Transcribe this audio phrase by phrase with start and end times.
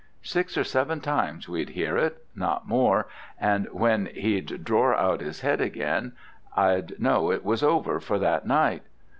[0.23, 3.05] Six or seven times we'd hear it, not more,
[3.39, 6.13] and when he'd dror out his 'ed again
[6.57, 8.81] I'd know it was over for that night.